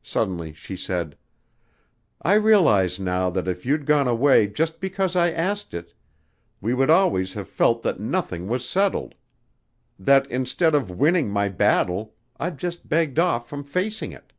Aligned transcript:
Suddenly 0.00 0.54
she 0.54 0.74
said: 0.74 1.18
"I 2.22 2.32
realize 2.32 2.98
now 2.98 3.28
that 3.28 3.46
if 3.46 3.66
you'd 3.66 3.84
gone 3.84 4.08
away 4.08 4.46
just 4.46 4.80
because 4.80 5.14
I 5.14 5.30
asked 5.30 5.74
it, 5.74 5.92
we 6.62 6.72
would 6.72 6.88
always 6.88 7.34
have 7.34 7.46
felt 7.46 7.82
that 7.82 8.00
nothing 8.00 8.48
was 8.48 8.66
settled; 8.66 9.14
that 9.98 10.26
instead 10.30 10.74
of 10.74 10.90
winning 10.90 11.28
my 11.28 11.50
battle 11.50 12.14
I'd 12.40 12.56
just 12.56 12.88
begged 12.88 13.18
off 13.18 13.50
from 13.50 13.64
facing 13.64 14.12
it." 14.12 14.32